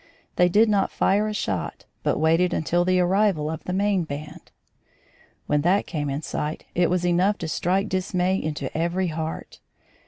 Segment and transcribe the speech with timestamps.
[0.35, 4.49] They did not fire a shot but waited until the arrival of the main band.
[5.45, 9.59] When that came in sight, it was enough to strike dismay into every heart.